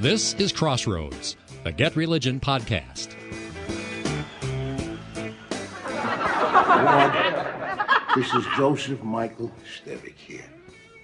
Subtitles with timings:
[0.00, 3.16] This is Crossroads, the Get Religion podcast.
[8.14, 10.48] This is Joseph Michael Stivic here,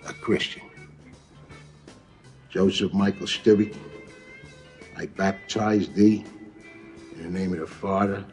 [0.07, 0.62] a Christian.
[2.50, 3.75] Joseph Michael Stivic,
[4.96, 6.24] I baptize thee
[7.16, 8.24] in the name of the Father,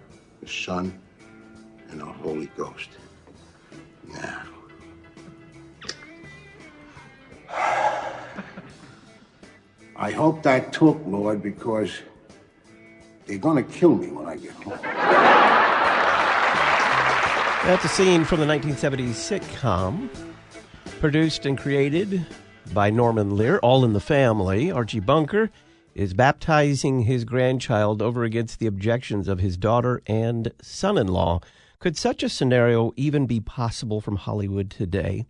[0.43, 1.01] the Son,
[1.89, 2.89] and the Holy Ghost.
[10.01, 12.01] I hope that took, Lord, because
[13.27, 14.79] they're going to kill me when I get home.
[17.63, 20.09] That's a scene from the 1970s sitcom,
[20.99, 22.25] produced and created
[22.73, 24.71] by Norman Lear, All in the Family.
[24.71, 25.51] Archie Bunker
[25.93, 31.41] is baptizing his grandchild over against the objections of his daughter and son in law.
[31.77, 35.27] Could such a scenario even be possible from Hollywood today?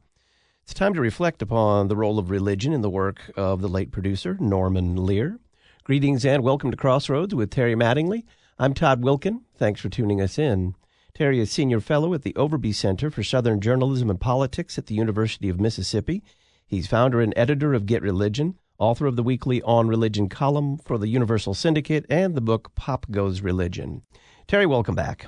[0.63, 3.91] It's time to reflect upon the role of religion in the work of the late
[3.91, 5.40] producer, Norman Lear.
[5.84, 8.23] Greetings and welcome to Crossroads with Terry Mattingly.
[8.57, 9.41] I'm Todd Wilken.
[9.55, 10.76] Thanks for tuning us in.
[11.13, 14.95] Terry is Senior Fellow at the Overby Center for Southern Journalism and Politics at the
[14.95, 16.23] University of Mississippi.
[16.65, 20.98] He's founder and editor of Get Religion, author of the weekly On Religion column for
[20.98, 24.04] the Universal Syndicate, and the book Pop Goes Religion.
[24.48, 25.27] Terry, welcome back.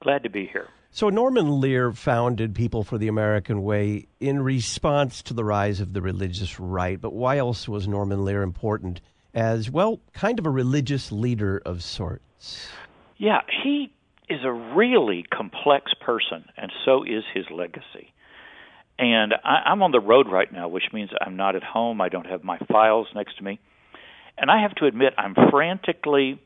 [0.00, 0.68] Glad to be here.
[0.90, 5.92] So, Norman Lear founded People for the American Way in response to the rise of
[5.92, 7.00] the religious right.
[7.00, 9.00] But why else was Norman Lear important
[9.34, 12.68] as, well, kind of a religious leader of sorts?
[13.18, 13.92] Yeah, he
[14.30, 18.12] is a really complex person, and so is his legacy.
[18.98, 22.00] And I, I'm on the road right now, which means I'm not at home.
[22.00, 23.60] I don't have my files next to me.
[24.38, 26.40] And I have to admit, I'm frantically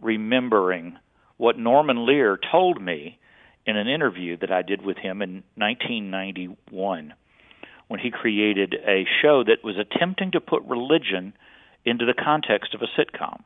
[0.00, 0.96] remembering
[1.36, 3.18] what Norman Lear told me
[3.66, 7.14] in an interview that I did with him in 1991
[7.88, 11.34] when he created a show that was attempting to put religion
[11.84, 13.42] into the context of a sitcom.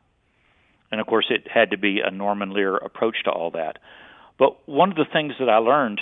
[0.90, 3.78] And of course, it had to be a Norman Lear approach to all that.
[4.38, 6.00] But one of the things that I learned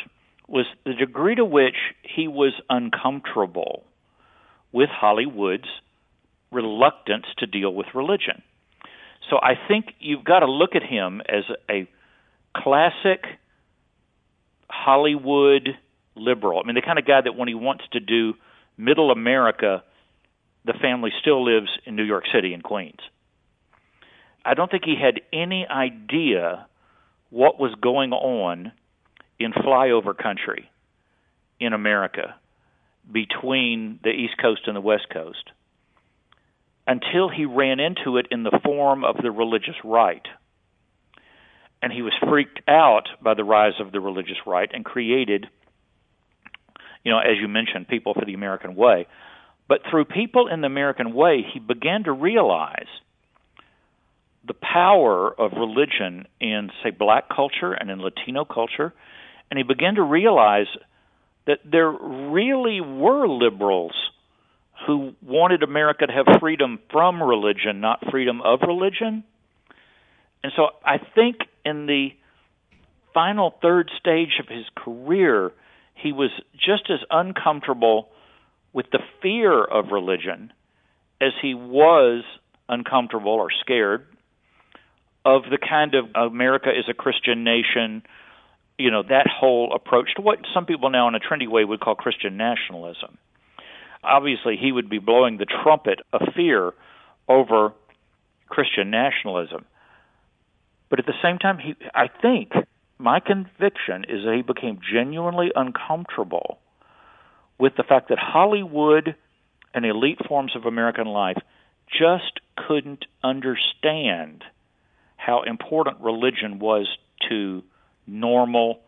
[0.49, 3.83] was the degree to which he was uncomfortable
[4.73, 5.69] with Hollywood's
[6.53, 8.43] reluctance to deal with religion.
[9.29, 11.89] So I think you've got to look at him as a
[12.57, 13.25] classic
[14.69, 15.77] Hollywood
[16.15, 16.61] liberal.
[16.63, 18.35] I mean, the kind of guy that when he wants to do
[18.77, 19.83] middle America,
[20.65, 23.01] the family still lives in New York City and Queens.
[24.45, 26.67] I don't think he had any idea
[27.31, 28.73] what was going on
[29.39, 30.71] in flyover country
[31.59, 32.37] in America
[33.11, 35.51] between the East Coast and the West Coast
[36.87, 40.27] until he ran into it in the form of the religious right.
[41.87, 45.47] And he was freaked out by the rise of the religious right and created,
[47.05, 49.07] you know, as you mentioned, People for the American Way.
[49.69, 52.89] But through People in the American Way, he began to realize
[54.45, 58.93] the power of religion in, say, black culture and in Latino culture,
[59.49, 60.67] and he began to realize
[61.47, 63.95] that there really were liberals
[64.89, 69.23] who wanted America to have freedom from religion, not freedom of religion.
[70.43, 72.09] And so I think in the
[73.15, 75.53] final third stage of his career,
[75.95, 78.09] he was just as uncomfortable
[78.73, 80.53] with the fear of religion
[81.21, 82.25] as he was
[82.69, 84.07] uncomfortable or scared
[85.25, 88.03] of the kind of America is a Christian nation,
[88.79, 91.81] you know, that whole approach to what some people now in a trendy way would
[91.81, 93.19] call Christian nationalism.
[94.05, 96.73] Obviously, he would be blowing the trumpet of fear
[97.29, 97.73] over
[98.49, 99.65] Christian nationalism.
[100.89, 102.53] But at the same time, he, I think
[102.99, 106.59] my conviction is that he became genuinely uncomfortable
[107.59, 109.17] with the fact that Hollywood
[109.75, 111.39] and elite forms of American life
[111.89, 114.45] just couldn't understand–
[115.27, 116.87] how important religion was
[117.29, 117.63] to
[118.07, 118.81] normal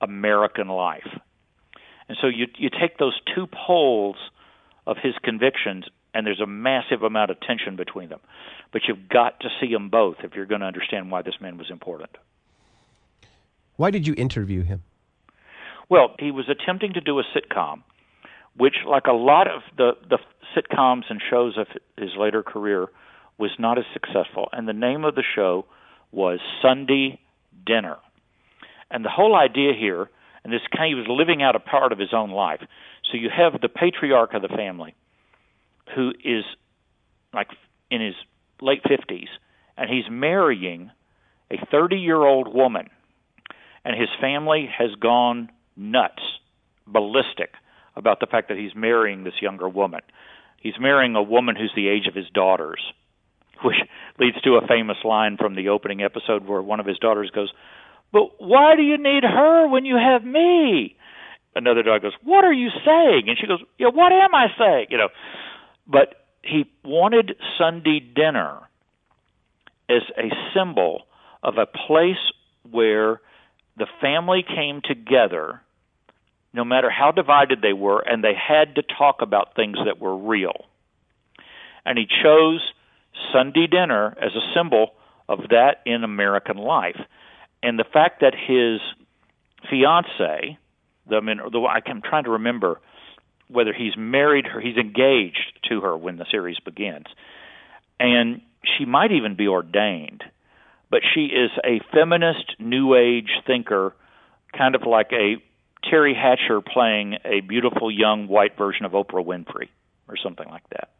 [0.00, 1.08] American life.
[2.08, 4.16] And so you you take those two poles
[4.86, 5.84] of his convictions
[6.16, 8.20] and there's a massive amount of tension between them.
[8.72, 11.58] But you've got to see them both if you're going to understand why this man
[11.58, 12.08] was important.
[13.76, 14.82] Why did you interview him?
[15.90, 17.82] Well, he was attempting to do a sitcom,
[18.56, 20.18] which, like a lot of the, the
[20.56, 21.66] sitcoms and shows of
[21.98, 22.86] his later career,
[23.36, 24.48] was not as successful.
[24.54, 25.66] And the name of the show
[26.12, 27.20] was Sunday
[27.66, 27.98] Dinner.
[28.90, 30.08] And the whole idea here,
[30.44, 32.62] and this kind of, he was living out a part of his own life.
[33.10, 34.94] So you have the patriarch of the family,
[35.94, 36.44] who is
[37.32, 37.48] like
[37.90, 38.14] in his
[38.60, 39.28] late fifties,
[39.76, 40.90] and he's marrying
[41.50, 42.88] a thirty-year-old woman,
[43.84, 46.22] and his family has gone nuts,
[46.86, 47.50] ballistic
[47.94, 50.00] about the fact that he's marrying this younger woman.
[50.60, 52.80] He's marrying a woman who's the age of his daughters,
[53.64, 53.76] which
[54.18, 57.52] leads to a famous line from the opening episode where one of his daughters goes,
[58.12, 60.96] "But why do you need her when you have me?"
[61.54, 64.86] Another dog goes, "What are you saying?" And she goes, "Yeah, what am I saying?"
[64.90, 65.08] You know,
[65.86, 68.60] but he wanted Sunday dinner
[69.88, 71.02] as a symbol
[71.42, 72.16] of a place
[72.70, 73.20] where
[73.76, 75.60] the family came together
[76.52, 80.16] no matter how divided they were, and they had to talk about things that were
[80.16, 80.64] real.
[81.84, 82.72] And he chose
[83.32, 84.92] Sunday dinner as a symbol
[85.28, 86.98] of that in American life.
[87.62, 88.80] And the fact that his
[89.68, 90.58] fiance,
[91.08, 92.80] the, I mean, the, I'm trying to remember
[93.48, 97.06] whether he's married her, he's engaged to her when the series begins.
[97.98, 98.42] And
[98.76, 100.24] she might even be ordained,
[100.90, 103.94] but she is a feminist, new age thinker,
[104.56, 105.36] kind of like a
[105.84, 109.68] Teri Hatcher playing a beautiful young white version of Oprah Winfrey
[110.08, 110.90] or something like that.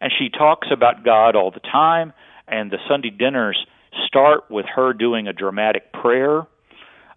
[0.00, 2.12] And she talks about God all the time,
[2.48, 3.66] and the Sunday dinners
[4.06, 6.40] start with her doing a dramatic prayer,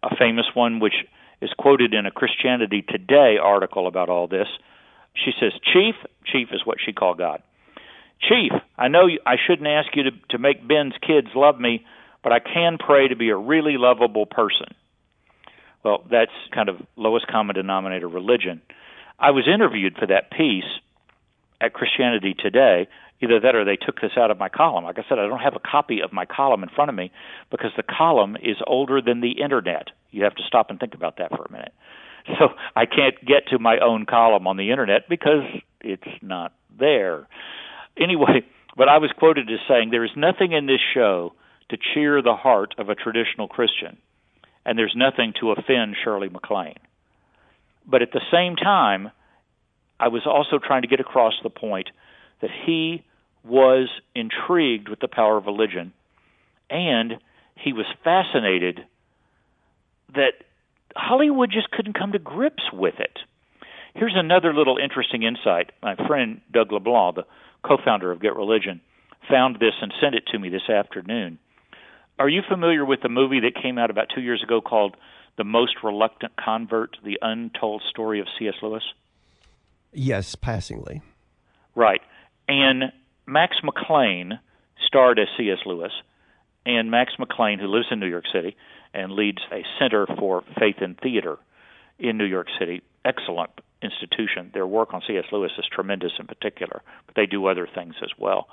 [0.04, 0.94] a famous one which
[1.42, 4.48] is quoted in a Christianity Today article about all this.
[5.14, 5.96] She says, Chief,
[6.26, 7.42] Chief is what she called God.
[8.22, 11.86] Chief, I know I shouldn't ask you to, to make Ben's kids love me,
[12.24, 14.68] but I can pray to be a really lovable person.
[15.84, 18.62] Well, that's kind of lowest common denominator religion.
[19.20, 20.64] I was interviewed for that piece
[21.62, 22.88] at Christianity Today.
[23.22, 24.84] Either that or they took this out of my column.
[24.84, 27.12] Like I said, I don't have a copy of my column in front of me
[27.50, 29.88] because the column is older than the internet.
[30.12, 31.74] You have to stop and think about that for a minute.
[32.40, 35.44] So I can't get to my own column on the internet because
[35.82, 37.28] it's not there.
[38.02, 38.42] Anyway,
[38.76, 41.34] but I was quoted as saying, There is nothing in this show
[41.70, 43.98] to cheer the heart of a traditional Christian
[44.66, 46.80] and there's nothing to offend Shirley MacLaine.
[47.86, 49.12] But at the same time,
[50.00, 51.90] I was also trying to get across the point
[52.42, 53.04] that he
[53.44, 55.94] was intrigued with the power of religion,
[56.70, 57.14] and
[57.56, 58.86] he was fascinated
[60.14, 60.34] that
[60.96, 63.20] Hollywood just couldn't come to grips with it.
[63.94, 65.72] Here's another little interesting insight.
[65.82, 67.26] My friend Doug LeBlanc, the
[67.64, 68.82] co founder of Get Religion,
[69.30, 71.40] found this and sent it to me this afternoon.
[72.18, 74.96] Are you familiar with the movie that came out about two years ago called
[75.38, 78.56] The Most Reluctant Convert The Untold Story of C.S.
[78.62, 78.84] Lewis?
[79.92, 81.02] Yes, passingly.
[81.74, 82.02] Right.
[82.48, 82.92] And
[83.26, 84.40] Max McLean
[84.86, 85.60] starred as C.S.
[85.66, 85.92] Lewis.
[86.66, 88.56] And Max McLean, who lives in New York City
[88.94, 91.38] and leads a Center for Faith and Theater
[92.00, 93.52] in New York City, excellent
[93.82, 94.52] institution.
[94.54, 95.26] Their work on C.S.
[95.32, 98.48] Lewis is tremendous in particular, but they do other things as well.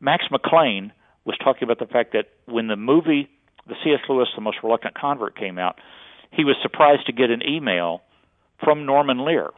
[0.00, 0.92] Max McLean
[1.24, 3.28] was talking about the fact that when the movie
[3.66, 4.00] The C.S.
[4.08, 5.78] Lewis, The Most Reluctant Convert came out,
[6.30, 8.02] he was surprised to get an email
[8.62, 9.50] from Norman Lear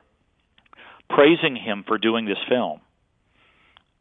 [1.09, 2.81] praising him for doing this film.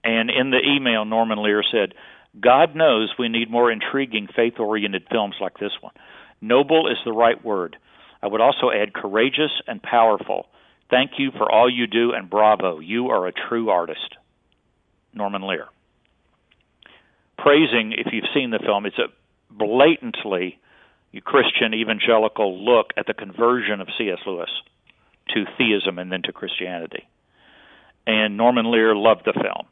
[0.05, 1.93] And in the email, Norman Lear said,
[2.39, 5.93] God knows we need more intriguing, faith oriented films like this one.
[6.39, 7.75] Noble is the right word.
[8.21, 10.47] I would also add courageous and powerful.
[10.89, 12.79] Thank you for all you do, and bravo.
[12.79, 14.15] You are a true artist.
[15.13, 15.67] Norman Lear
[17.45, 19.13] praising, if you've seen the film, it's a
[19.51, 20.57] blatantly
[21.23, 24.19] Christian evangelical look at the conversion of C.S.
[24.25, 24.49] Lewis
[25.29, 27.07] to theism and then to Christianity.
[28.05, 29.67] And Norman Lear loved the film.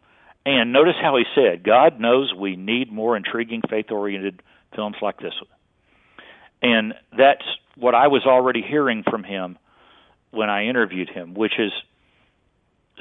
[0.46, 4.42] And notice how he said, God knows we need more intriguing, faith oriented
[4.76, 5.58] films like this one.
[6.62, 7.44] And that's
[7.76, 9.58] what I was already hearing from him
[10.32, 11.72] when I interviewed him, which is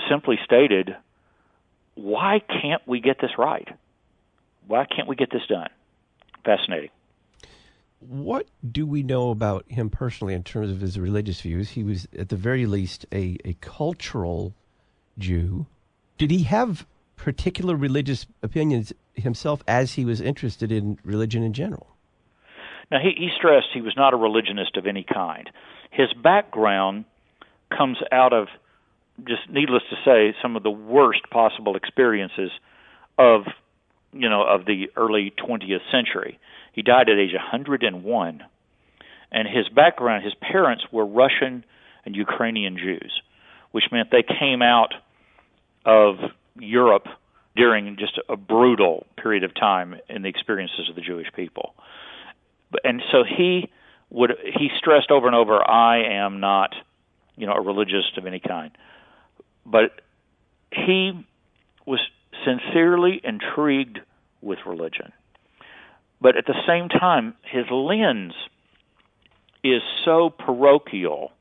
[0.09, 0.97] simply stated,
[1.95, 3.69] why can't we get this right?
[4.67, 5.69] Why can't we get this done?
[6.45, 6.91] Fascinating.
[8.01, 11.71] What do we know about him personally in terms of his religious views?
[11.71, 14.55] He was, at the very least, a, a cultural
[15.19, 15.67] Jew.
[16.19, 16.87] Did he have
[17.23, 21.87] particular religious opinions himself as he was interested in religion in general?
[22.91, 25.49] Now, he, he stressed he was not a religionist of any kind.
[25.93, 27.05] His background
[27.71, 28.49] comes out of,
[29.25, 32.51] just needless to say, some of the worst possible experiences
[33.17, 33.43] of
[34.13, 36.41] you know, of the early 20th century.
[36.73, 38.43] He died at age 101.
[39.31, 41.65] And his background, his parents were Russian
[42.05, 43.23] and Ukrainian Jews,
[43.71, 44.93] which meant they came out
[45.87, 46.17] of
[46.59, 47.07] Europe
[47.55, 51.75] during just a brutal period of time in the experiences of the Jewish people.
[52.85, 53.71] And so he
[54.11, 56.75] would he stressed over and over, I am not,
[57.37, 58.71] you know, a religious of any kind.
[59.67, 60.01] But
[60.73, 61.13] he
[61.87, 62.01] was
[62.45, 64.01] sincerely intrigued
[64.41, 65.13] with religion.
[66.21, 68.33] But at the same time, his lens
[69.65, 71.33] is so parochial.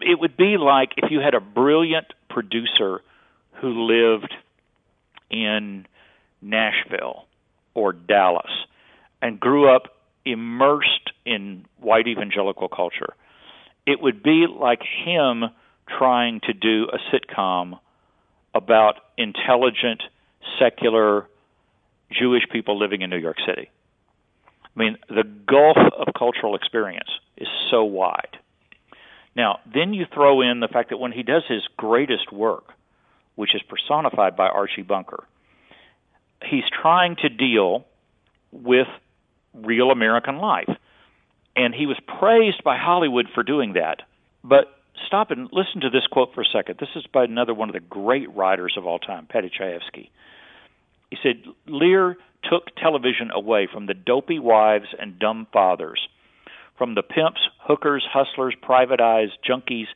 [0.00, 3.00] It would be like if you had a brilliant producer
[3.60, 4.34] who lived
[5.30, 5.86] in
[6.40, 7.26] Nashville
[7.74, 8.50] or Dallas
[9.22, 13.14] and grew up immersed in white evangelical culture,
[13.86, 15.44] it would be like him
[15.98, 17.78] trying to do a sitcom
[18.54, 20.02] about intelligent,
[20.58, 21.26] secular
[22.10, 23.70] Jewish people living in New York City.
[24.64, 28.38] I mean, the gulf of cultural experience is so wide.
[29.36, 32.73] Now, then you throw in the fact that when he does his greatest work,
[33.34, 35.24] which is personified by Archie Bunker,
[36.42, 37.84] he's trying to deal
[38.52, 38.86] with
[39.54, 40.70] real American life.
[41.56, 44.02] And he was praised by Hollywood for doing that.
[44.42, 44.66] But
[45.06, 46.78] stop and listen to this quote for a second.
[46.80, 50.10] This is by another one of the great writers of all time, Paddy Chayefsky.
[51.10, 52.16] He said, Lear
[52.50, 56.08] took television away from the dopey wives and dumb fathers,
[56.76, 59.86] from the pimps, hookers, hustlers, private eyes, junkies,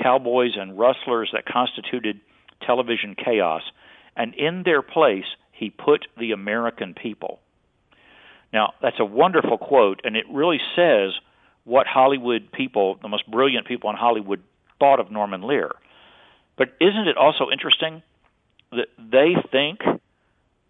[0.00, 2.20] cowboys, and rustlers that constituted
[2.66, 3.62] television chaos,
[4.16, 7.40] and in their place he put the American people.
[8.52, 11.12] Now, that's a wonderful quote, and it really says
[11.64, 14.42] what Hollywood people, the most brilliant people in Hollywood,
[14.78, 15.72] thought of Norman Lear.
[16.56, 18.02] But isn't it also interesting
[18.70, 19.80] that they think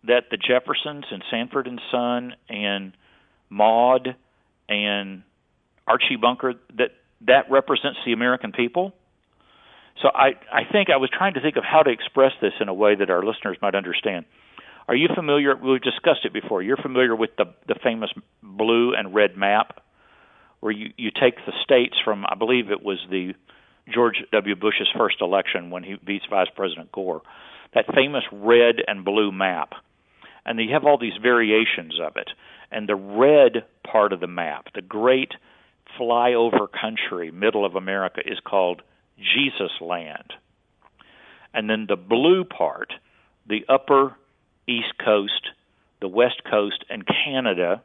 [0.04, 2.92] that the Jeffersons and Sanford and Son and
[3.50, 4.16] Maude
[4.68, 5.22] and
[5.86, 8.94] Archie Bunker that that represents the American people?
[10.02, 12.68] So I I think I was trying to think of how to express this in
[12.68, 14.24] a way that our listeners might understand.
[14.86, 15.56] Are you familiar?
[15.56, 16.62] We've discussed it before.
[16.62, 18.10] You're familiar with the the famous
[18.42, 19.80] blue and red map,
[20.60, 23.34] where you you take the states from I believe it was the
[23.92, 24.56] George W.
[24.56, 27.22] Bush's first election when he beats Vice President Gore,
[27.74, 29.72] that famous red and blue map,
[30.44, 32.30] and you have all these variations of it.
[32.70, 35.32] And the red part of the map, the great
[35.98, 38.82] flyover country, middle of America, is called
[39.18, 40.32] Jesus Land.
[41.52, 42.92] And then the blue part,
[43.46, 44.16] the upper
[44.66, 45.50] East Coast,
[46.00, 47.82] the West Coast, and Canada,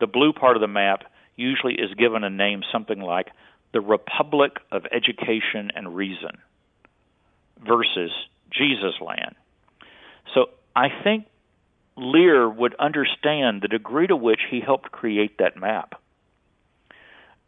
[0.00, 1.04] the blue part of the map
[1.36, 3.28] usually is given a name something like
[3.72, 6.38] the Republic of Education and Reason
[7.64, 8.10] versus
[8.50, 9.34] Jesus Land.
[10.34, 11.26] So I think
[11.96, 16.00] Lear would understand the degree to which he helped create that map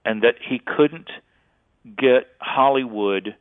[0.04, 1.10] and that he couldn't
[1.84, 3.34] get Hollywood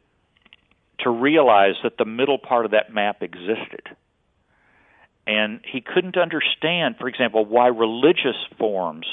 [0.99, 3.83] to realize that the middle part of that map existed.
[5.25, 9.05] And he couldn't understand, for example, why religious forms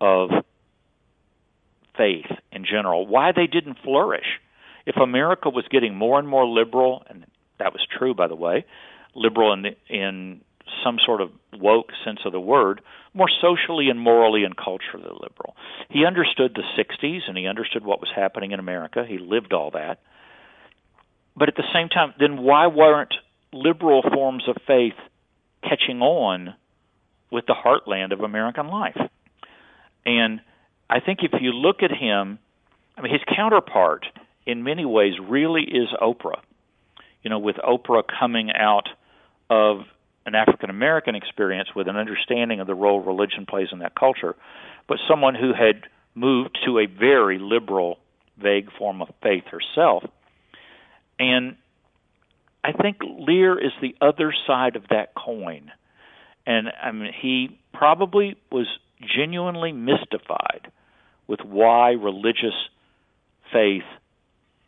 [0.00, 0.30] of
[1.96, 4.40] faith in general, why they didn't flourish.
[4.84, 7.26] If America was getting more and more liberal, and
[7.58, 8.64] that was true, by the way,
[9.14, 10.40] liberal in, the, in
[10.86, 12.80] some sort of woke sense of the word,
[13.12, 15.56] more socially and morally and culturally liberal.
[15.90, 19.04] He understood the 60s and he understood what was happening in America.
[19.06, 19.98] He lived all that.
[21.36, 23.14] But at the same time, then why weren't
[23.52, 24.94] liberal forms of faith
[25.62, 26.54] catching on
[27.32, 28.98] with the heartland of American life?
[30.04, 30.40] And
[30.88, 32.38] I think if you look at him,
[32.96, 34.06] I mean, his counterpart
[34.46, 36.40] in many ways really is Oprah.
[37.22, 38.88] You know, with Oprah coming out
[39.50, 39.80] of
[40.26, 44.34] an African American experience with an understanding of the role religion plays in that culture,
[44.88, 47.98] but someone who had moved to a very liberal,
[48.36, 50.04] vague form of faith herself.
[51.18, 51.56] And
[52.64, 55.70] I think Lear is the other side of that coin.
[56.46, 58.66] And I mean, he probably was
[59.16, 60.72] genuinely mystified
[61.28, 62.54] with why religious
[63.52, 63.84] faith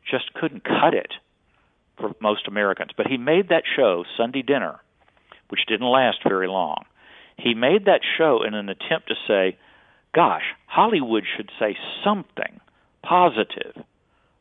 [0.08, 1.12] just couldn't cut it
[1.98, 2.90] for most Americans.
[2.96, 4.80] But he made that show, Sunday Dinner,
[5.48, 6.84] which didn't last very long.
[7.36, 9.58] He made that show in an attempt to say,
[10.14, 12.60] gosh, Hollywood should say something
[13.02, 13.74] positive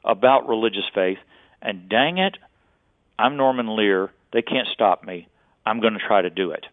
[0.03, 1.19] about religious faith,
[1.61, 2.37] and dang it,
[3.19, 4.11] I'm Norman Lear.
[4.33, 5.27] They can't stop me.
[5.65, 6.65] I'm going to try to do it.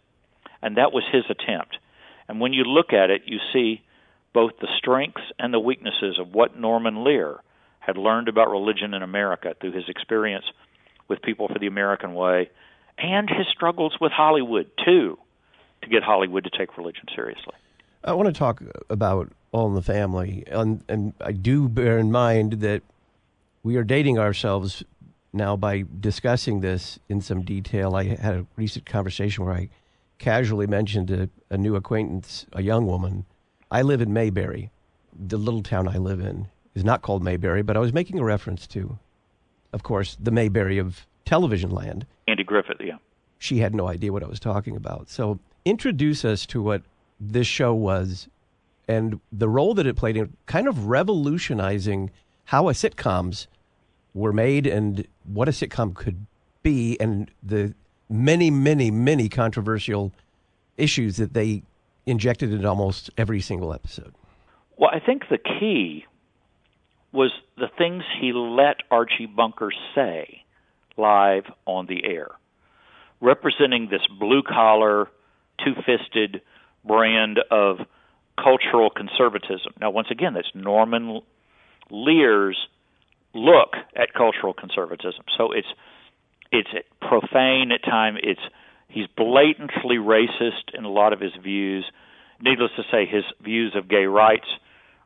[0.62, 1.78] And that was his attempt.
[2.28, 3.82] And when you look at it, you see
[4.32, 7.40] both the strengths and the weaknesses of what Norman Lear
[7.80, 10.44] had learned about religion in America through his experience
[11.08, 12.50] with People for the American Way
[12.98, 15.18] and his struggles with Hollywood too,
[15.82, 17.54] to get Hollywood to take religion seriously.
[18.02, 22.12] I want to talk about All in the Family, and, and I do bear in
[22.12, 22.82] mind that
[23.62, 24.82] we are dating ourselves
[25.32, 27.96] now by discussing this in some detail.
[27.96, 29.70] I had a recent conversation where I
[30.18, 33.24] casually mentioned a, a new acquaintance, a young woman.
[33.70, 34.70] I live in Mayberry.
[35.18, 38.24] The little town I live in is not called Mayberry, but I was making a
[38.24, 38.98] reference to,
[39.72, 42.06] of course, the Mayberry of television land.
[42.28, 42.98] Andy Griffith, yeah.
[43.38, 45.08] She had no idea what I was talking about.
[45.10, 46.82] So introduce us to what
[47.20, 48.28] this show was
[48.88, 52.10] and the role that it played in kind of revolutionizing
[52.46, 53.46] how a sitcoms
[54.12, 56.26] were made and what a sitcom could
[56.62, 57.74] be and the
[58.08, 60.12] many, many, many controversial
[60.76, 61.62] issues that they
[62.06, 64.14] injected into almost every single episode?
[64.76, 66.04] Well, I think the key
[67.12, 70.43] was the things he let Archie Bunker say
[70.96, 72.28] live on the air,
[73.20, 75.08] representing this blue collar,
[75.64, 76.42] two fisted
[76.84, 77.78] brand of
[78.36, 79.72] cultural conservatism.
[79.80, 81.20] Now, once again, that's Norman
[81.90, 82.58] Lear's
[83.34, 85.24] look at cultural conservatism.
[85.36, 85.68] So it's
[86.52, 86.68] it's
[87.00, 88.18] profane at times.
[88.22, 88.40] It's
[88.88, 91.84] he's blatantly racist in a lot of his views.
[92.40, 94.46] Needless to say, his views of gay rights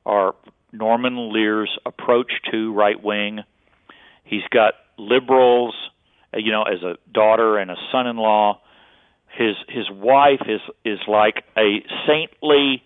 [0.05, 0.35] are
[0.73, 3.41] Norman Lear's approach to right wing.
[4.25, 5.75] He's got liberals,
[6.35, 8.61] uh, you know, as a daughter and a son-in-law.
[9.37, 12.83] His his wife is is like a saintly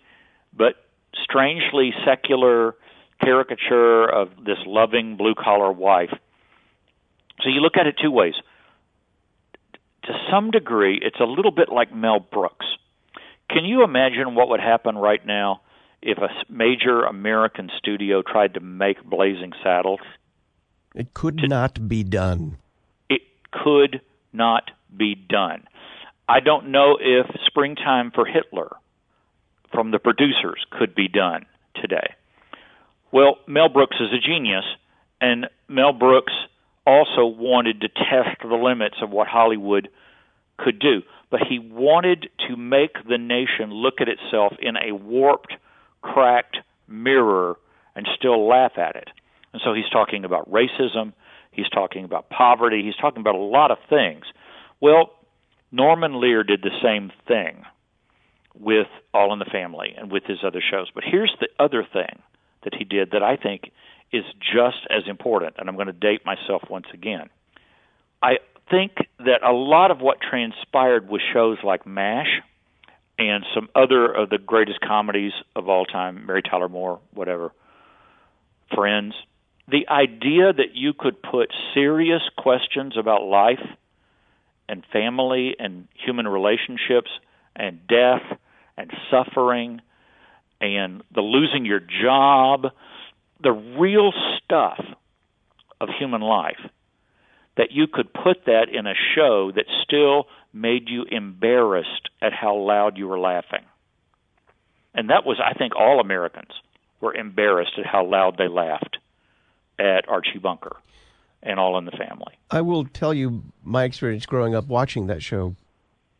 [0.55, 0.75] but
[1.23, 2.75] strangely secular
[3.23, 6.13] caricature of this loving blue collar wife.
[7.41, 8.35] So you look at it two ways.
[10.03, 12.65] To some degree, it's a little bit like Mel Brooks.
[13.49, 15.61] Can you imagine what would happen right now
[16.01, 19.99] if a major American studio tried to make Blazing Saddles?
[20.93, 22.57] It could to, not be done.
[23.09, 23.21] It
[23.51, 25.67] could not be done.
[26.27, 28.75] I don't know if Springtime for Hitler
[29.71, 31.45] from the producers could be done
[31.75, 32.13] today.
[33.11, 34.65] Well, Mel Brooks is a genius,
[35.19, 36.33] and Mel Brooks
[36.85, 39.89] also wanted to test the limits of what Hollywood
[40.57, 41.01] could do.
[41.29, 45.53] But he wanted to make the nation look at itself in a warped,
[46.01, 46.57] cracked
[46.87, 47.57] mirror
[47.95, 49.09] and still laugh at it.
[49.53, 51.13] And so he's talking about racism,
[51.51, 54.25] he's talking about poverty, he's talking about a lot of things.
[54.81, 55.11] Well,
[55.71, 57.63] Norman Lear did the same thing
[58.59, 60.89] with All in the Family and with his other shows.
[60.93, 62.21] But here's the other thing
[62.63, 63.71] that he did that I think
[64.11, 67.29] is just as important, and I'm going to date myself once again.
[68.21, 68.37] I
[68.69, 72.41] think that a lot of what transpired with shows like MASH
[73.17, 77.51] and some other of the greatest comedies of all time, Mary Tyler Moore, whatever,
[78.73, 79.13] Friends,
[79.67, 83.65] the idea that you could put serious questions about life
[84.67, 87.09] and family and human relationships
[87.55, 88.23] and death
[88.77, 89.81] and suffering
[90.59, 92.67] and the losing your job,
[93.41, 94.79] the real stuff
[95.79, 96.59] of human life,
[97.55, 102.55] that you could put that in a show that still made you embarrassed at how
[102.55, 103.63] loud you were laughing.
[104.93, 106.51] And that was, I think, all Americans
[107.01, 108.97] were embarrassed at how loud they laughed
[109.79, 110.77] at Archie Bunker
[111.41, 112.37] and All in the Family.
[112.51, 115.55] I will tell you my experience growing up watching that show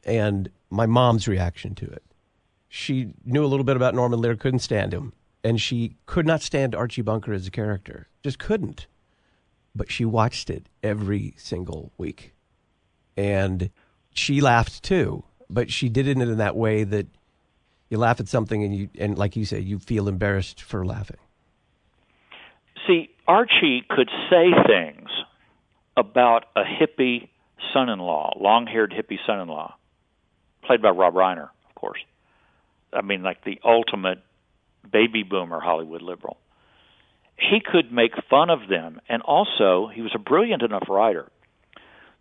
[0.04, 2.04] and my mom's reaction to it.
[2.68, 5.14] She knew a little bit about Norman Lear, couldn't stand him,
[5.44, 8.08] and she could not stand Archie Bunker as a character.
[8.24, 8.88] Just couldn't.
[9.76, 12.34] But she watched it every single week.
[13.16, 13.70] And
[14.14, 17.08] she laughed too, but she did it in that way that
[17.90, 21.18] you laugh at something and you and like you say, you feel embarrassed for laughing.
[22.88, 25.10] See, Archie could say things
[25.96, 27.30] about a hippie
[27.74, 29.76] son-in-law, long-haired hippie son-in-law,
[30.64, 32.00] played by Rob Reiner, of course.
[32.92, 34.20] I mean, like the ultimate
[34.92, 36.38] baby boomer Hollywood liberal.
[37.38, 41.30] He could make fun of them, and also he was a brilliant enough writer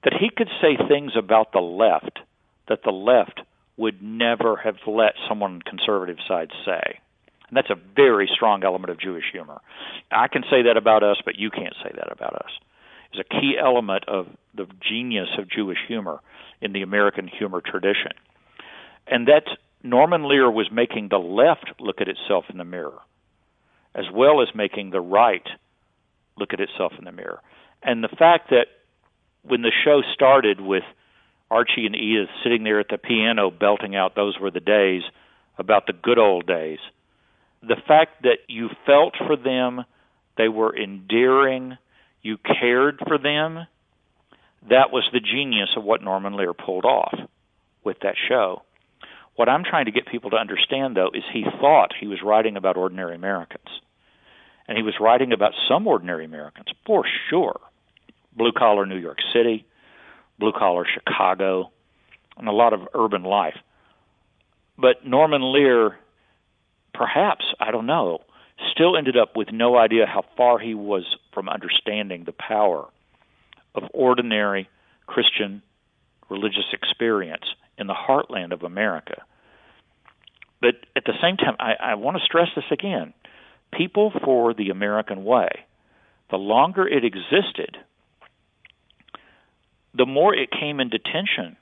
[0.05, 2.21] that he could say things about the left
[2.69, 3.41] that the left
[3.77, 7.01] would never have let someone on the conservative side say.
[7.53, 9.61] And that's a very strong element of Jewish humor.
[10.11, 12.51] I can say that about us, but you can't say that about us.
[13.13, 16.21] It's a key element of the genius of Jewish humor
[16.63, 18.13] in the American humor tradition.
[19.07, 19.45] And that
[19.83, 22.99] Norman Lear was making the left look at itself in the mirror,
[23.95, 25.47] as well as making the right
[26.39, 27.43] look at itself in the mirror.
[27.83, 28.69] And the fact that
[29.43, 30.85] when the show started with
[31.51, 35.03] Archie and Edith sitting there at the piano belting out Those Were the Days
[35.59, 36.79] about the good old days–
[37.63, 39.85] the fact that you felt for them,
[40.37, 41.79] they were endearing,
[42.23, 43.67] you cared for them,
[44.69, 47.15] that was the genius of what Norman Lear pulled off
[47.85, 48.63] with that show.
[49.35, 52.57] What I'm trying to get people to understand, though, is he thought he was writing
[52.57, 53.69] about ordinary Americans.
[54.69, 57.59] And he was writing about some ordinary Americans, for sure.
[58.37, 59.67] Blue collar New York City,
[60.39, 61.71] blue collar Chicago,
[62.37, 63.57] and a lot of urban life.
[64.79, 65.99] But Norman Lear
[66.95, 68.21] perhaps, I don't know,
[68.71, 72.87] still ended up with no idea how far he was from understanding the power
[73.75, 74.69] of ordinary
[75.07, 75.63] Christian
[76.29, 77.45] religious experience
[77.79, 79.23] in the heartland of America.
[80.61, 83.15] But at the same time, I, I want to stress this again
[83.73, 85.49] people for the American way,
[86.31, 87.79] the longer it existed,
[89.95, 91.57] the more it came into tension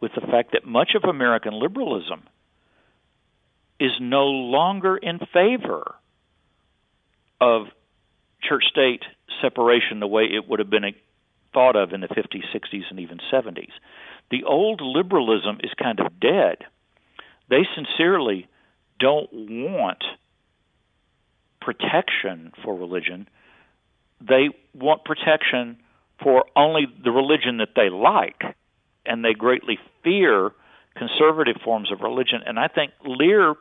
[0.00, 2.24] with the fact that much of American liberalism
[3.82, 5.96] is no longer in favor
[7.40, 7.66] of
[8.40, 9.02] church state
[9.40, 10.94] separation the way it would have been
[11.52, 13.72] thought of in the 50s, 60s, and even 70s.
[14.30, 16.58] The old liberalism is kind of dead.
[17.50, 18.46] They sincerely
[19.00, 20.04] don't want
[21.60, 23.28] protection for religion.
[24.20, 25.78] They want protection
[26.22, 28.42] for only the religion that they like,
[29.04, 30.52] and they greatly fear
[30.94, 32.42] conservative forms of religion.
[32.46, 33.56] And I think Lear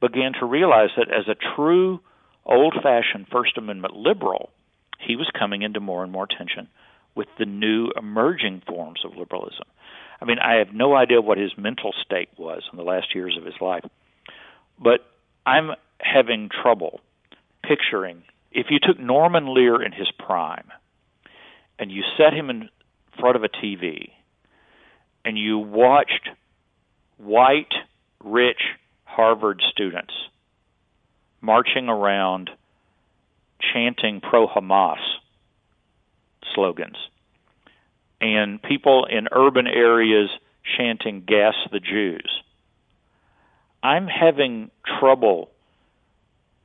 [0.00, 2.00] began to realize that as a true
[2.44, 4.50] old fashioned First Amendment liberal,
[4.98, 6.68] he was coming into more and more tension
[7.14, 9.64] with the new emerging forms of liberalism.
[10.20, 13.36] I mean, I have no idea what his mental state was in the last years
[13.38, 13.84] of his life,
[14.78, 15.00] but
[15.44, 17.00] I'm having trouble
[17.62, 20.70] picturing if you took Norman Lear in his prime
[21.78, 22.70] and you set him in
[23.20, 24.10] front of a TV
[25.24, 26.30] and you watched
[27.18, 27.72] white,
[28.24, 28.60] rich
[29.16, 30.12] Harvard students
[31.40, 32.50] marching around
[33.72, 34.98] chanting pro Hamas
[36.54, 36.98] slogans
[38.20, 40.28] and people in urban areas
[40.76, 42.28] chanting gas the Jews.
[43.82, 45.48] I'm having trouble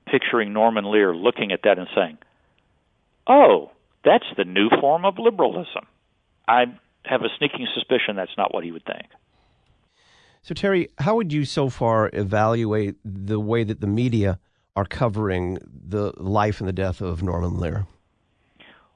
[0.05, 2.17] picturing Norman Lear looking at that and saying,
[3.27, 3.71] "Oh,
[4.03, 5.87] that's the new form of liberalism."
[6.49, 6.65] I
[7.05, 9.07] have a sneaking suspicion that's not what he would think.
[10.43, 14.39] So, Terry, how would you so far evaluate the way that the media
[14.75, 17.85] are covering the life and the death of Norman Lear?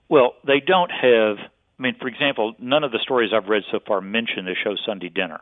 [0.10, 1.38] Well, they don't have.
[1.38, 4.76] I mean, for example, none of the stories I've read so far mention the show
[4.86, 5.42] Sunday Dinner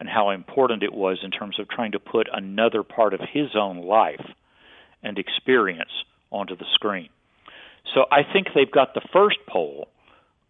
[0.00, 3.54] and how important it was in terms of trying to put another part of his
[3.54, 4.24] own life
[5.02, 5.90] and experience
[6.30, 7.08] onto the screen.
[7.94, 9.88] So I think they've got the first pole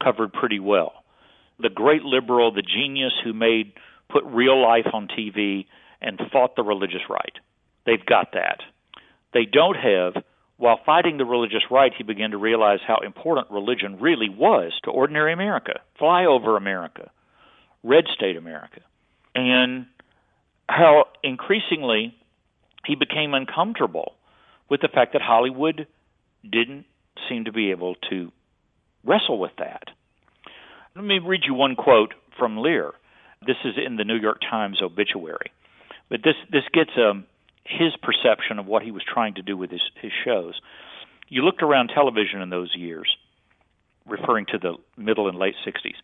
[0.02, 1.04] covered pretty well.
[1.60, 3.72] The great liberal, the genius who made
[4.12, 5.66] put real life on TV
[6.00, 7.32] and fought the religious right.
[7.86, 8.58] They've got that.
[9.32, 10.22] They don't have
[10.62, 14.92] while fighting the religious right, he began to realize how important religion really was to
[14.92, 17.10] ordinary America, flyover America,
[17.82, 18.80] red state America,
[19.34, 19.86] and
[20.68, 22.14] how increasingly
[22.86, 24.12] he became uncomfortable
[24.68, 25.88] with the fact that Hollywood
[26.48, 26.84] didn't
[27.28, 28.30] seem to be able to
[29.04, 29.88] wrestle with that.
[30.94, 32.92] Let me read you one quote from Lear.
[33.46, 35.52] This is in the New York Times obituary.
[36.08, 37.26] But this this gets um,
[37.64, 40.60] his perception of what he was trying to do with his, his shows.
[41.28, 43.08] You looked around television in those years,
[44.06, 45.94] referring to the middle and late 60s,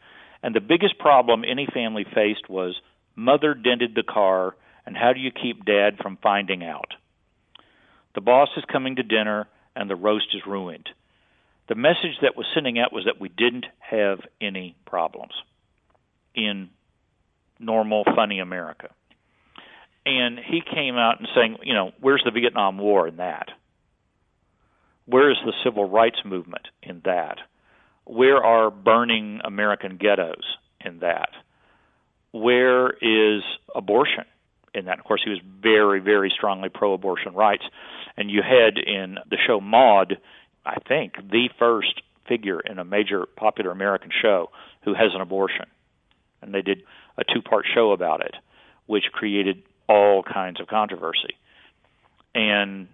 [0.43, 2.81] and the biggest problem any family faced was
[3.17, 4.55] mother dented the car,
[4.87, 6.95] and how do you keep dad from finding out?
[8.15, 10.89] The boss is coming to dinner and the roast is ruined.
[11.69, 15.35] The message that was sending out was that we didn't have any problems
[16.35, 16.71] in
[17.59, 18.91] normal, funny America.
[20.07, 23.49] And he came out and saying, you know, where's the Vietnam War in that?
[25.07, 27.39] Where is the civil rights movement in that?
[28.05, 30.45] Where are burning American ghettos
[30.85, 31.31] in that?
[32.33, 33.43] Where is
[33.75, 34.25] abortion
[34.75, 34.99] in that?
[34.99, 37.65] Of course, he was very, very strongly pro abortion rights.
[38.17, 40.19] And you had in the show Maude,
[40.65, 44.51] I think, the first figure in a major popular American show
[44.85, 45.67] who has an abortion.
[46.43, 46.83] And they did
[47.19, 48.35] a two part show about it,
[48.87, 51.37] which created all kinds of controversy.
[52.35, 52.89] And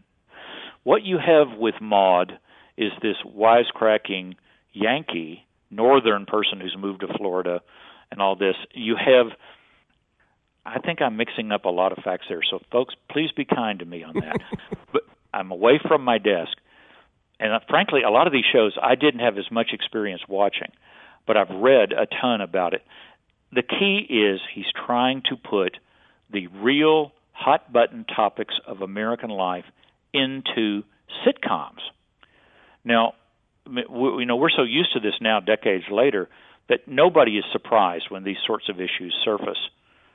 [0.84, 2.38] what you have with Maude
[2.76, 4.34] is this wisecracking
[4.72, 7.60] Yankee, northern person who's moved to Florida
[8.10, 8.56] and all this.
[8.72, 9.28] You have
[10.66, 12.40] I think I'm mixing up a lot of facts there.
[12.48, 14.38] So, folks, please be kind to me on that.
[14.92, 16.56] but I'm away from my desk,
[17.38, 20.72] and uh, frankly, a lot of these shows I didn't have as much experience watching,
[21.26, 22.82] but I've read a ton about it.
[23.54, 25.76] The key is he's trying to put
[26.32, 29.64] the real hot button topics of American life
[30.12, 30.82] into
[31.24, 31.80] sitcoms.
[32.84, 33.14] Now,
[33.66, 33.82] we,
[34.18, 36.28] you know, we're so used to this now, decades later,
[36.68, 39.58] that nobody is surprised when these sorts of issues surface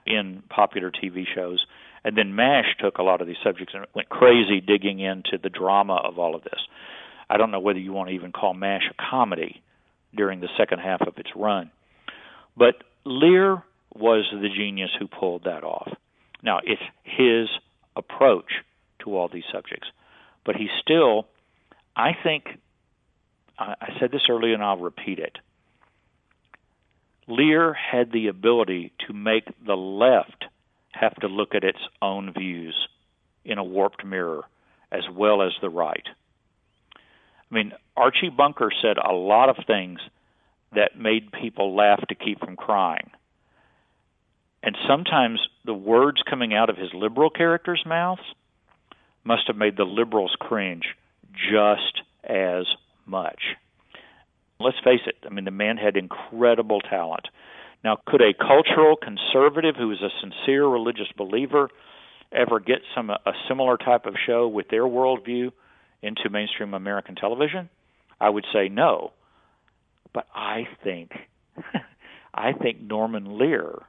[0.05, 1.65] in popular TV shows.
[2.03, 5.49] And then MASH took a lot of these subjects and went crazy digging into the
[5.49, 6.59] drama of all of this.
[7.29, 9.61] I don't know whether you want to even call MASH a comedy
[10.15, 11.71] during the second half of its run.
[12.57, 13.63] But Lear
[13.95, 15.91] was the genius who pulled that off.
[16.43, 17.49] Now, it's his
[17.95, 18.51] approach
[18.99, 19.87] to all these subjects,
[20.45, 21.25] but he still,
[21.95, 22.45] I think,
[23.57, 25.39] I said this earlier and I'll repeat it.
[27.27, 30.45] Lear had the ability to make the left
[30.91, 32.75] have to look at its own views
[33.43, 34.43] in a warped mirror
[34.91, 36.05] as well as the right.
[36.95, 39.99] I mean, Archie Bunker said a lot of things
[40.73, 43.09] that made people laugh to keep from crying.
[44.61, 48.21] And sometimes the words coming out of his liberal characters' mouths
[49.23, 50.95] must have made the liberals cringe
[51.33, 52.65] just as
[53.05, 53.39] much.
[54.59, 57.27] Let's face it, I mean, the man had incredible talent.
[57.83, 61.69] Now, could a cultural conservative who is a sincere religious believer
[62.31, 65.51] ever get some a similar type of show with their worldview
[66.01, 67.69] into mainstream American television?
[68.19, 69.13] I would say no.
[70.13, 71.11] But I think
[72.33, 73.79] I think Norman Lear,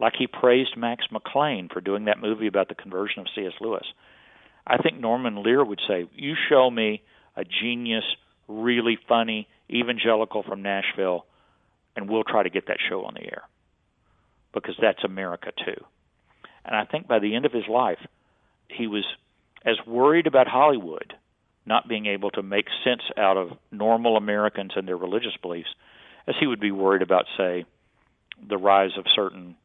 [0.00, 3.52] like he praised Max McLean for doing that movie about the conversion of C.S.
[3.60, 3.84] Lewis,
[4.66, 7.02] I think Norman Lear would say, "You show me
[7.36, 8.04] a genius,
[8.48, 11.26] really funny evangelical from Nashville,
[11.96, 13.42] and we'll try to get that show on the air."
[14.52, 15.84] Because that's America too.
[16.64, 17.98] And I think by the end of his life,
[18.68, 19.04] he was
[19.64, 21.14] as worried about Hollywood
[21.64, 25.68] not being able to make sense out of normal Americans and their religious beliefs
[26.26, 27.64] as he would be worried about, say,
[28.48, 29.56] the rise of certain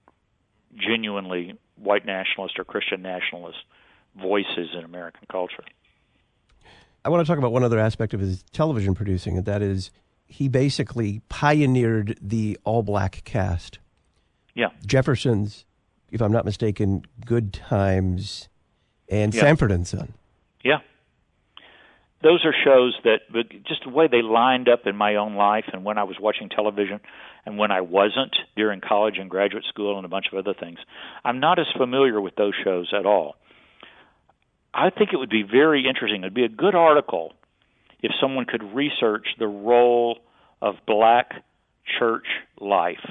[0.76, 3.58] genuinely white nationalist or Christian nationalist
[4.20, 5.64] voices in American culture.
[7.06, 9.92] I want to talk about one other aspect of his television producing, and that is
[10.26, 13.80] he basically pioneered the all black cast.
[14.54, 14.70] Yeah.
[14.86, 15.66] Jefferson's,
[16.12, 18.50] if I'm not mistaken, Good Times
[19.10, 19.42] and Yeah.
[19.42, 20.14] Sanford and Son.
[20.64, 20.80] Yeah.
[22.24, 23.20] Those are shows that
[23.68, 26.50] just the way they lined up in my own life and when I was watching
[26.50, 27.00] television
[27.46, 30.80] and when I wasn't during college and graduate school and a bunch of other things.
[31.24, 33.36] I'm not as familiar with those shows at all.
[34.74, 36.22] I think it would be very interesting.
[36.22, 37.34] It'd be a good article
[38.02, 40.20] if someone could research the role
[40.62, 41.44] of black
[42.00, 42.26] church
[42.60, 43.06] life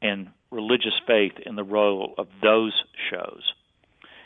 [0.00, 2.72] and religious faith in the role of those
[3.10, 3.42] shows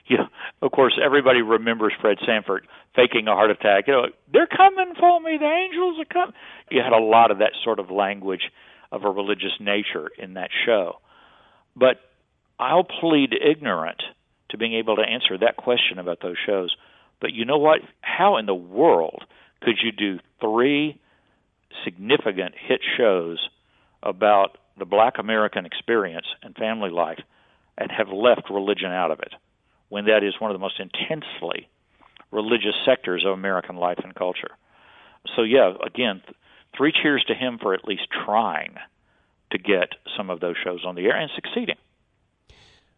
[0.08, 0.28] you know,
[0.62, 2.66] of course, everybody remembers Fred Sanford
[2.96, 3.84] faking a heart attack.
[3.86, 5.36] You know, they're coming for me.
[5.38, 6.34] The angels are coming.
[6.70, 8.50] You had a lot of that sort of language
[8.90, 10.94] of a religious nature in that show.
[11.76, 12.00] But
[12.58, 14.02] I'll plead ignorant
[14.50, 16.74] to being able to answer that question about those shows.
[17.20, 17.80] But you know what?
[18.00, 19.24] How in the world
[19.62, 20.98] could you do three
[21.84, 23.48] significant hit shows
[24.02, 27.20] about the black American experience and family life
[27.76, 29.34] and have left religion out of it?
[29.88, 31.68] When that is one of the most intensely
[32.30, 34.50] religious sectors of American life and culture.
[35.34, 36.36] So, yeah, again, th-
[36.76, 38.76] three cheers to him for at least trying
[39.50, 41.76] to get some of those shows on the air and succeeding.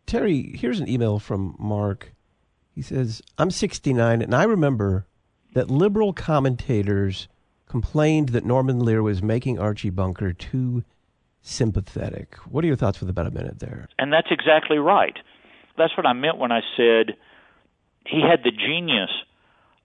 [0.07, 2.13] Terry, here's an email from Mark.
[2.75, 5.07] He says, I'm 69, and I remember
[5.55, 7.29] that liberal commentators
[7.67, 10.83] complained that Norman Lear was making Archie Bunker too
[11.43, 12.37] sympathetic.
[12.49, 13.89] What are your thoughts with about a minute there?
[13.99, 15.17] And that's exactly right.
[15.81, 17.17] That's what I meant when I said
[18.07, 19.09] he had the genius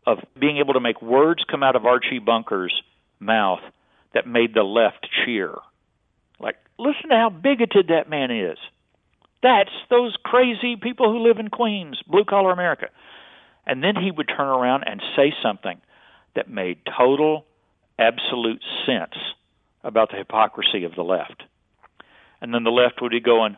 [0.05, 2.73] of being able to make words come out of Archie Bunker's
[3.19, 3.61] mouth
[4.13, 5.55] that made the left cheer.
[6.37, 8.57] Like, listen to how bigoted that man is.
[9.41, 12.87] That's those crazy people who live in Queens, blue collar America.
[13.65, 15.79] And then he would turn around and say something
[16.35, 17.45] that made total,
[17.97, 19.15] absolute sense
[19.81, 21.43] about the hypocrisy of the left.
[22.41, 23.55] And then the left would be going,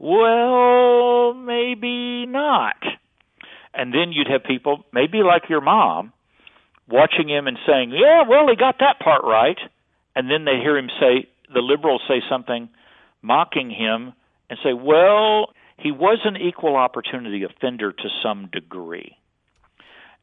[0.00, 2.76] well, maybe not.
[3.74, 6.12] And then you'd have people, maybe like your mom,
[6.88, 9.58] watching him and saying, yeah, well, he got that part right.
[10.16, 12.68] And then they hear him say, the liberals say something
[13.22, 14.14] mocking him
[14.48, 19.16] and say, well, he was an equal opportunity offender to some degree.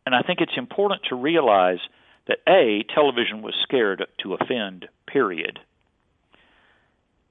[0.06, 1.80] And I think it's important to realize
[2.28, 5.60] that A, television was scared to offend, period.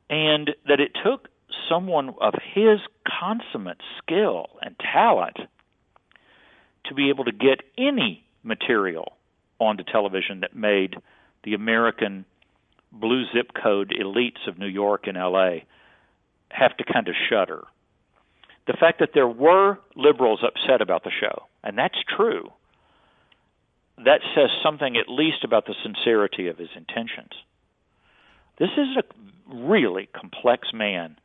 [0.08, 1.28] And that it took
[1.68, 2.80] someone of his
[3.20, 5.36] consummate skill and talent
[6.86, 9.12] to be able to get any material
[9.58, 10.96] onto television that made
[11.44, 12.24] the American
[12.92, 15.58] blue zip code elites of New York and LA
[16.50, 17.64] have to kind of shudder.
[18.66, 22.50] The fact that there were liberals upset about the show, and that's true,
[23.98, 27.32] that says something at least about the sincerity of his intentions.
[28.58, 31.16] This is a really complex man.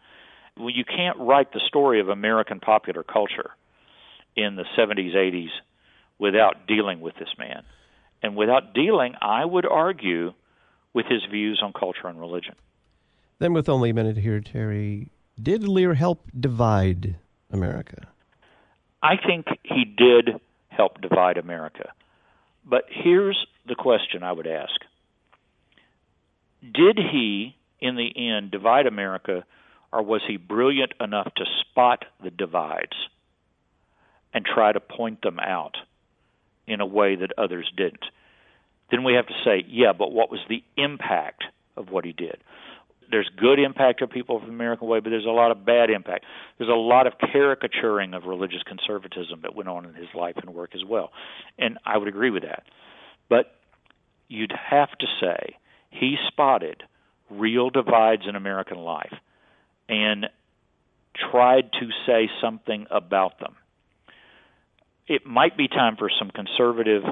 [0.58, 3.52] Well, you can't write the story of American popular culture
[4.36, 5.50] in the 70s, 80s
[6.20, 7.64] without dealing with this man.
[8.22, 10.34] And without dealing, I would argue,
[10.94, 12.56] with his views on culture and religion.
[13.40, 15.10] Then, with only a minute here, Terry,
[15.42, 17.16] did Lear help divide
[17.50, 18.08] America?
[19.02, 21.92] I think he did help divide America.
[22.66, 24.80] But here's the question I would ask
[26.62, 29.44] Did he, in the end, divide America,
[29.92, 32.96] or was he brilliant enough to spot the divides
[34.34, 35.78] and try to point them out
[36.68, 38.06] in a way that others didn't?
[38.90, 41.44] Then we have to say, yeah, but what was the impact
[41.76, 42.38] of what he did.
[43.10, 45.90] There's good impact of people of the American way, but there's a lot of bad
[45.90, 46.26] impact.
[46.58, 50.54] There's a lot of caricaturing of religious conservatism that went on in his life and
[50.54, 51.12] work as well.
[51.60, 52.64] And I would agree with that.
[53.30, 53.54] But
[54.30, 55.58] you'd have to say
[55.90, 56.84] he spotted
[57.30, 59.14] real divides in American life
[59.92, 60.28] and
[61.30, 63.56] tried to say something about them.
[65.08, 67.04] It might be time for some conservative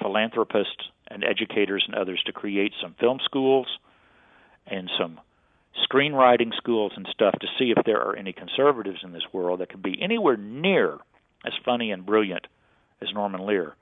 [0.00, 3.66] philanthropists and educators and others to create some film schools
[4.66, 5.20] and some
[5.90, 9.68] screenwriting schools and stuff to see if there are any conservatives in this world that
[9.68, 10.98] can be anywhere near
[11.44, 12.46] as funny and brilliant
[13.02, 13.74] as Norman Lear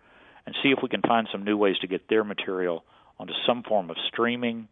[0.46, 2.85] and see if we can find some new ways to get their material
[3.18, 4.68] onto some form of streaming,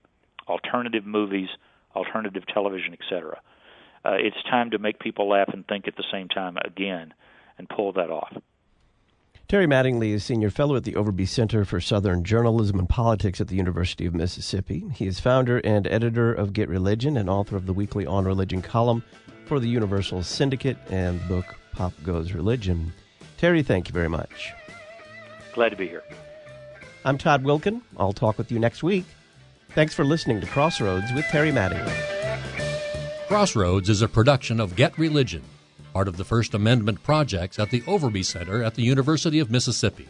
[0.48, 1.48] alternative movies,
[1.94, 3.40] alternative television, etc.
[4.04, 7.14] Uh, it's time to make people laugh and think at the same time again
[7.59, 8.37] and pull that off.
[9.46, 13.48] Terry Mattingly is Senior Fellow at the Overby Center for Southern Journalism and Politics at
[13.48, 14.85] the University of Mississippi.
[14.94, 18.62] He is founder and editor of Get Religion and author of the weekly On Religion
[18.62, 19.04] column
[19.44, 22.92] for the Universal Syndicate and the book Pop Goes Religion.
[23.37, 24.54] Terry, thank you very much.
[25.52, 26.02] Glad to be here.
[27.04, 27.83] I'm Todd Wilken.
[27.98, 29.04] I'll talk with you next week.
[29.74, 31.92] Thanks for listening to Crossroads with Terry Mattingly.
[33.26, 35.42] Crossroads is a production of Get Religion,
[35.92, 40.06] part of the First Amendment projects at the Overby Center at the University of Mississippi.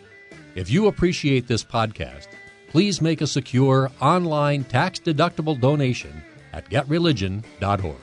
[0.55, 2.27] If you appreciate this podcast,
[2.69, 6.23] please make a secure online tax deductible donation
[6.53, 7.97] at getreligion.org.